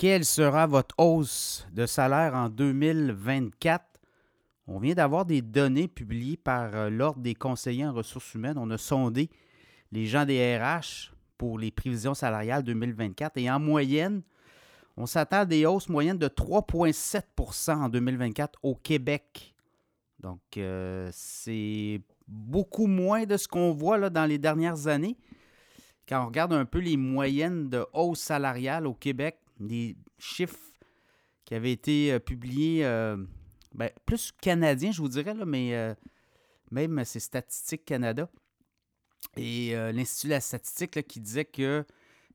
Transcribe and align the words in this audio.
quelle 0.00 0.24
sera 0.24 0.66
votre 0.66 0.94
hausse 0.96 1.68
de 1.74 1.84
salaire 1.84 2.34
en 2.34 2.48
2024? 2.48 3.84
On 4.66 4.78
vient 4.78 4.94
d'avoir 4.94 5.26
des 5.26 5.42
données 5.42 5.88
publiées 5.88 6.38
par 6.38 6.74
euh, 6.74 6.88
l'Ordre 6.88 7.20
des 7.20 7.34
conseillers 7.34 7.84
en 7.84 7.92
ressources 7.92 8.32
humaines. 8.32 8.56
On 8.56 8.70
a 8.70 8.78
sondé 8.78 9.28
les 9.92 10.06
gens 10.06 10.24
des 10.24 10.56
RH 10.56 11.12
pour 11.36 11.58
les 11.58 11.70
prévisions 11.70 12.14
salariales 12.14 12.62
2024 12.62 13.36
et 13.36 13.50
en 13.50 13.60
moyenne, 13.60 14.22
on 14.96 15.04
s'attend 15.04 15.40
à 15.40 15.44
des 15.44 15.66
hausses 15.66 15.90
moyennes 15.90 16.16
de 16.16 16.28
3,7% 16.28 17.70
en 17.70 17.90
2024 17.90 18.58
au 18.62 18.76
Québec. 18.76 19.54
Donc, 20.18 20.40
euh, 20.56 21.10
c'est 21.12 22.00
beaucoup 22.26 22.86
moins 22.86 23.26
de 23.26 23.36
ce 23.36 23.46
qu'on 23.46 23.72
voit 23.72 23.98
là, 23.98 24.08
dans 24.08 24.24
les 24.24 24.38
dernières 24.38 24.86
années. 24.86 25.18
Quand 26.08 26.22
on 26.22 26.26
regarde 26.28 26.54
un 26.54 26.64
peu 26.64 26.78
les 26.78 26.96
moyennes 26.96 27.68
de 27.68 27.84
hausse 27.92 28.20
salariale 28.20 28.86
au 28.86 28.94
Québec, 28.94 29.36
des 29.60 29.96
chiffres 30.18 30.58
qui 31.44 31.54
avaient 31.54 31.72
été 31.72 32.12
euh, 32.12 32.18
publiés, 32.18 32.84
euh, 32.84 33.16
ben, 33.74 33.90
plus 34.06 34.32
canadiens, 34.32 34.92
je 34.92 35.00
vous 35.00 35.08
dirais, 35.08 35.34
là, 35.34 35.44
mais 35.44 35.74
euh, 35.74 35.94
même 36.70 37.02
c'est 37.04 37.20
Statistique 37.20 37.84
Canada 37.84 38.28
et 39.36 39.74
l'Institut 39.92 40.28
de 40.28 40.32
la 40.32 40.40
statistique 40.40 41.06
qui 41.06 41.20
disait 41.20 41.44
qu'il 41.44 41.84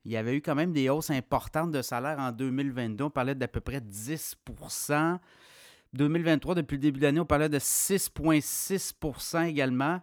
y 0.05 0.15
avait 0.15 0.37
eu 0.37 0.41
quand 0.41 0.53
même 0.53 0.71
des 0.71 0.87
hausses 0.87 1.09
importantes 1.09 1.71
de 1.71 1.81
salaire 1.81 2.19
en 2.19 2.31
2022. 2.31 3.05
On 3.05 3.09
parlait 3.09 3.35
d'à 3.35 3.47
peu 3.47 3.59
près 3.59 3.79
10% 3.79 5.19
2023, 5.95 6.55
depuis 6.55 6.75
le 6.75 6.81
début 6.81 6.99
de 6.99 7.05
l'année, 7.05 7.19
on 7.19 7.25
parlait 7.25 7.49
de 7.49 7.57
6,6% 7.57 9.47
également. 9.47 10.01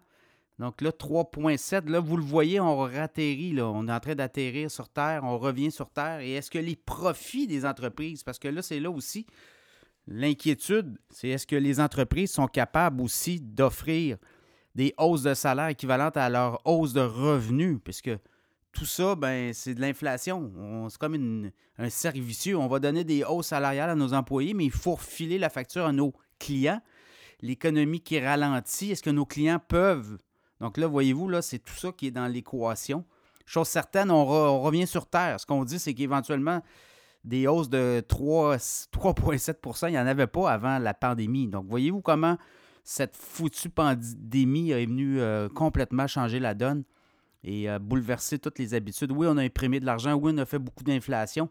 Donc 0.62 0.80
là, 0.80 0.90
3,7. 0.90 1.90
Là, 1.90 1.98
vous 1.98 2.16
le 2.16 2.22
voyez, 2.22 2.60
on 2.60 2.76
ratterrit. 2.78 3.52
Là. 3.52 3.66
On 3.68 3.88
est 3.88 3.92
en 3.92 3.98
train 3.98 4.14
d'atterrir 4.14 4.70
sur 4.70 4.88
Terre. 4.88 5.22
On 5.24 5.36
revient 5.36 5.72
sur 5.72 5.90
Terre. 5.90 6.20
Et 6.20 6.34
est-ce 6.34 6.52
que 6.52 6.58
les 6.58 6.76
profits 6.76 7.48
des 7.48 7.66
entreprises, 7.66 8.22
parce 8.22 8.38
que 8.38 8.46
là, 8.46 8.62
c'est 8.62 8.78
là 8.78 8.88
aussi 8.88 9.26
l'inquiétude, 10.06 10.98
c'est 11.10 11.30
est-ce 11.30 11.48
que 11.48 11.56
les 11.56 11.80
entreprises 11.80 12.30
sont 12.30 12.46
capables 12.46 13.00
aussi 13.00 13.40
d'offrir 13.40 14.18
des 14.76 14.94
hausses 14.98 15.22
de 15.24 15.34
salaire 15.34 15.66
équivalentes 15.66 16.16
à 16.16 16.28
leur 16.30 16.64
hausse 16.64 16.92
de 16.92 17.00
revenus, 17.00 17.78
puisque 17.82 18.10
tout 18.72 18.84
ça, 18.84 19.16
ben, 19.16 19.52
c'est 19.52 19.74
de 19.74 19.80
l'inflation. 19.80 20.88
C'est 20.88 20.98
comme 20.98 21.50
un 21.76 21.90
cercle 21.90 22.20
vicieux. 22.20 22.56
On 22.56 22.68
va 22.68 22.78
donner 22.78 23.02
des 23.02 23.24
hausses 23.24 23.48
salariales 23.48 23.90
à 23.90 23.96
nos 23.96 24.14
employés, 24.14 24.54
mais 24.54 24.64
il 24.64 24.70
faut 24.70 24.94
refiler 24.94 25.38
la 25.38 25.50
facture 25.50 25.86
à 25.86 25.92
nos 25.92 26.12
clients. 26.38 26.80
L'économie 27.40 28.00
qui 28.00 28.20
ralentit, 28.20 28.92
est-ce 28.92 29.02
que 29.02 29.10
nos 29.10 29.26
clients 29.26 29.58
peuvent 29.58 30.18
donc 30.62 30.78
là, 30.78 30.86
voyez-vous, 30.86 31.28
là, 31.28 31.42
c'est 31.42 31.58
tout 31.58 31.74
ça 31.74 31.90
qui 31.90 32.06
est 32.06 32.10
dans 32.12 32.28
l'équation. 32.28 33.04
Chose 33.44 33.66
certaine, 33.66 34.12
on, 34.12 34.60
revient 34.62 34.86
sur 34.86 35.06
Terre. 35.06 35.40
Ce 35.40 35.44
qu'on 35.44 35.64
dit, 35.64 35.80
c'est 35.80 35.92
qu'éventuellement, 35.92 36.62
des 37.24 37.48
hausses 37.48 37.68
de 37.68 38.00
3,7% 38.08 39.88
il 39.88 39.90
n'y 39.90 39.98
en 39.98 40.06
avait 40.06 40.28
pas 40.28 40.52
avant 40.52 40.78
la 40.78 40.94
pandémie. 40.94 41.48
Donc, 41.48 41.66
voyez-vous 41.68 42.00
comment 42.00 42.38
cette 42.84 43.16
foutue 43.16 43.70
pandémie 43.70 44.70
est 44.70 44.86
venue 44.86 45.20
euh, 45.20 45.48
complètement 45.48 46.06
changer 46.06 46.38
la 46.38 46.54
donne 46.54 46.84
et 47.42 47.68
euh, 47.68 47.80
bouleverser 47.80 48.38
toutes 48.38 48.60
les 48.60 48.74
habitudes. 48.74 49.10
Oui, 49.10 49.26
on 49.28 49.38
a 49.38 49.42
imprimé 49.42 49.80
de 49.80 49.84
l'argent, 49.84 50.14
oui, 50.14 50.32
on 50.32 50.38
a 50.38 50.46
fait 50.46 50.60
beaucoup 50.60 50.84
d'inflation, 50.84 51.48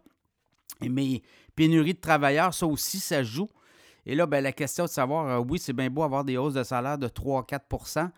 mais 0.82 1.22
pénurie 1.56 1.96
de 1.96 2.00
travailleurs, 2.00 2.54
ça 2.54 2.66
aussi, 2.66 3.00
ça 3.00 3.24
joue. 3.24 3.50
Et 4.06 4.16
là, 4.16 4.26
ben, 4.26 4.42
la 4.42 4.54
question 4.54 4.86
de 4.86 4.90
savoir, 4.90 5.28
euh, 5.28 5.44
oui, 5.46 5.60
c'est 5.60 5.74
bien 5.74 5.90
beau 5.90 6.04
avoir 6.04 6.24
des 6.24 6.38
hausses 6.38 6.54
de 6.54 6.64
salaire 6.64 6.98
de 6.98 7.10
3-4 7.10 7.60
il 8.00 8.12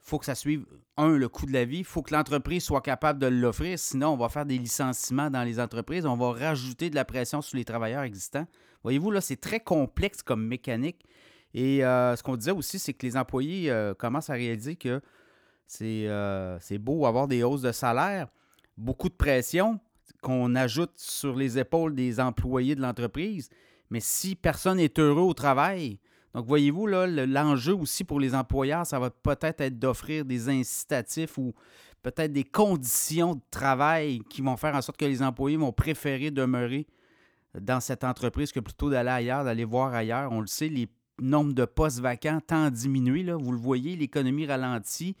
faut 0.00 0.18
que 0.18 0.24
ça 0.24 0.34
suive, 0.34 0.64
un, 0.96 1.16
le 1.16 1.28
coût 1.28 1.46
de 1.46 1.52
la 1.52 1.64
vie. 1.64 1.78
Il 1.78 1.84
faut 1.84 2.02
que 2.02 2.14
l'entreprise 2.14 2.64
soit 2.64 2.80
capable 2.80 3.18
de 3.18 3.26
l'offrir. 3.26 3.78
Sinon, 3.78 4.08
on 4.08 4.16
va 4.16 4.28
faire 4.28 4.46
des 4.46 4.58
licenciements 4.58 5.30
dans 5.30 5.42
les 5.42 5.60
entreprises. 5.60 6.06
On 6.06 6.16
va 6.16 6.32
rajouter 6.32 6.90
de 6.90 6.94
la 6.94 7.04
pression 7.04 7.42
sur 7.42 7.56
les 7.56 7.64
travailleurs 7.64 8.02
existants. 8.02 8.46
Voyez-vous, 8.82 9.10
là, 9.10 9.20
c'est 9.20 9.40
très 9.40 9.60
complexe 9.60 10.22
comme 10.22 10.46
mécanique. 10.46 11.04
Et 11.52 11.84
euh, 11.84 12.16
ce 12.16 12.22
qu'on 12.22 12.36
disait 12.36 12.52
aussi, 12.52 12.78
c'est 12.78 12.94
que 12.94 13.04
les 13.04 13.16
employés 13.16 13.70
euh, 13.70 13.94
commencent 13.94 14.30
à 14.30 14.34
réaliser 14.34 14.76
que 14.76 15.00
euh, 15.82 16.58
c'est 16.60 16.78
beau 16.78 17.06
avoir 17.06 17.28
des 17.28 17.42
hausses 17.42 17.62
de 17.62 17.72
salaire, 17.72 18.28
beaucoup 18.76 19.08
de 19.08 19.14
pression 19.14 19.78
qu'on 20.22 20.54
ajoute 20.54 20.92
sur 20.96 21.36
les 21.36 21.58
épaules 21.58 21.94
des 21.94 22.20
employés 22.20 22.74
de 22.74 22.82
l'entreprise. 22.82 23.48
Mais 23.90 24.00
si 24.00 24.36
personne 24.36 24.76
n'est 24.76 24.98
heureux 24.98 25.22
au 25.22 25.34
travail, 25.34 25.98
donc, 26.34 26.46
voyez-vous, 26.46 26.86
là, 26.86 27.06
l'enjeu 27.06 27.74
aussi 27.74 28.04
pour 28.04 28.20
les 28.20 28.34
employeurs, 28.34 28.86
ça 28.86 28.98
va 29.00 29.10
peut-être 29.10 29.60
être, 29.60 29.78
d'offrir 29.78 30.24
des 30.24 30.48
incitatifs 30.48 31.36
ou 31.38 31.52
peut-être 32.02 32.32
des 32.32 32.44
conditions 32.44 33.34
de 33.34 33.40
travail 33.50 34.20
qui 34.30 34.40
vont 34.40 34.56
faire 34.56 34.74
en 34.74 34.82
sorte 34.82 34.98
que 34.98 35.04
les 35.04 35.22
employés 35.22 35.56
vont 35.56 35.72
préférer 35.72 36.30
demeurer 36.30 36.86
dans 37.58 37.80
cette 37.80 38.04
entreprise 38.04 38.52
que 38.52 38.60
plutôt 38.60 38.90
d'aller 38.90 39.10
ailleurs, 39.10 39.44
d'aller 39.44 39.64
voir 39.64 39.92
ailleurs. 39.92 40.30
On 40.30 40.40
le 40.40 40.46
sait, 40.46 40.68
les 40.68 40.88
nombres 41.20 41.52
de 41.52 41.64
postes 41.64 41.98
vacants 41.98 42.40
tend 42.46 42.64
à 42.64 42.70
diminuer. 42.70 43.24
Là. 43.24 43.36
Vous 43.36 43.50
le 43.50 43.58
voyez, 43.58 43.96
l'économie 43.96 44.46
ralentit. 44.46 45.16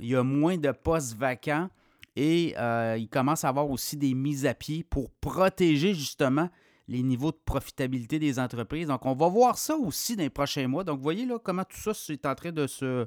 Il 0.00 0.08
y 0.08 0.16
a 0.16 0.24
moins 0.24 0.56
de 0.56 0.72
postes 0.72 1.16
vacants 1.16 1.68
et 2.16 2.54
euh, 2.58 2.96
il 2.98 3.08
commence 3.08 3.44
à 3.44 3.48
avoir 3.48 3.70
aussi 3.70 3.96
des 3.96 4.14
mises 4.14 4.46
à 4.46 4.54
pied 4.54 4.82
pour 4.82 5.10
protéger 5.10 5.94
justement 5.94 6.48
les 6.90 7.04
niveaux 7.04 7.30
de 7.30 7.38
profitabilité 7.44 8.18
des 8.18 8.40
entreprises. 8.40 8.88
Donc, 8.88 9.06
on 9.06 9.14
va 9.14 9.28
voir 9.28 9.56
ça 9.56 9.76
aussi 9.76 10.16
dans 10.16 10.24
les 10.24 10.30
prochains 10.30 10.66
mois. 10.66 10.82
Donc, 10.82 10.96
vous 10.96 11.04
voyez 11.04 11.24
là 11.24 11.38
comment 11.38 11.62
tout 11.62 11.94
ça 11.94 12.12
est 12.12 12.26
en 12.26 12.34
train 12.34 12.50
de 12.50 12.66
se, 12.66 13.06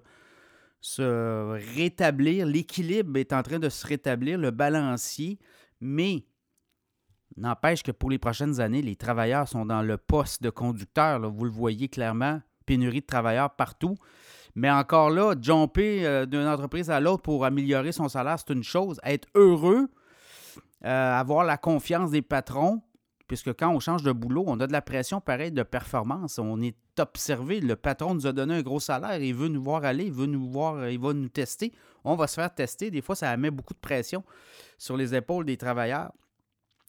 rétablir. 1.75 2.45
L'équilibre 2.45 3.17
est 3.17 3.33
en 3.33 3.43
train 3.43 3.59
de 3.59 3.67
se 3.67 3.85
rétablir, 3.85 4.37
le 4.37 4.51
balancier. 4.51 5.37
Mais 5.81 6.23
n'empêche 7.35 7.83
que 7.83 7.91
pour 7.91 8.09
les 8.09 8.17
prochaines 8.17 8.61
années, 8.61 8.81
les 8.81 8.95
travailleurs 8.95 9.49
sont 9.49 9.65
dans 9.65 9.81
le 9.81 9.97
poste 9.97 10.41
de 10.41 10.49
conducteur. 10.49 11.19
Vous 11.29 11.43
le 11.43 11.51
voyez 11.51 11.89
clairement, 11.89 12.41
pénurie 12.65 13.01
de 13.01 13.05
travailleurs 13.05 13.53
partout. 13.53 13.95
Mais 14.55 14.71
encore 14.71 15.09
là, 15.09 15.35
jumper 15.41 16.05
euh, 16.05 16.25
d'une 16.25 16.47
entreprise 16.47 16.89
à 16.89 17.01
l'autre 17.01 17.23
pour 17.23 17.43
améliorer 17.43 17.91
son 17.91 18.07
salaire, 18.07 18.37
c'est 18.39 18.53
une 18.53 18.63
chose. 18.63 19.01
Être 19.03 19.27
heureux, 19.35 19.89
euh, 20.85 21.19
avoir 21.19 21.43
la 21.43 21.57
confiance 21.57 22.11
des 22.11 22.21
patrons, 22.21 22.81
puisque 23.33 23.57
quand 23.57 23.69
on 23.69 23.79
change 23.79 24.03
de 24.03 24.11
boulot, 24.11 24.43
on 24.45 24.59
a 24.59 24.67
de 24.67 24.71
la 24.71 24.83
pression 24.83 25.19
pareille 25.19 25.51
de 25.51 25.63
performance. 25.63 26.37
On 26.37 26.61
est 26.61 26.77
observé. 26.99 27.61
Le 27.61 27.75
patron 27.75 28.13
nous 28.13 28.27
a 28.27 28.31
donné 28.31 28.53
un 28.53 28.61
gros 28.61 28.79
salaire, 28.79 29.19
il 29.19 29.33
veut 29.33 29.47
nous 29.47 29.63
voir 29.63 29.83
aller, 29.83 30.05
il 30.05 30.11
veut 30.11 30.27
nous 30.27 30.47
voir, 30.51 30.87
il 30.87 30.99
va 30.99 31.13
nous 31.13 31.29
tester. 31.29 31.73
On 32.03 32.15
va 32.15 32.27
se 32.27 32.35
faire 32.35 32.53
tester. 32.53 32.91
Des 32.91 33.01
fois, 33.01 33.15
ça 33.15 33.35
met 33.35 33.49
beaucoup 33.49 33.73
de 33.73 33.79
pression 33.79 34.23
sur 34.77 34.95
les 34.97 35.15
épaules 35.15 35.45
des 35.45 35.57
travailleurs. 35.57 36.11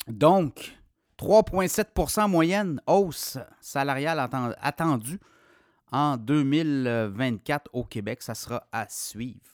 Donc, 0.06 0.76
3,7% 1.18 2.28
moyenne 2.28 2.78
hausse 2.86 3.38
salariale 3.62 4.28
attendue 4.60 5.18
en 5.92 6.18
2024 6.18 7.70
au 7.72 7.84
Québec. 7.84 8.20
Ça 8.20 8.34
sera 8.34 8.66
à 8.70 8.86
suivre. 8.90 9.53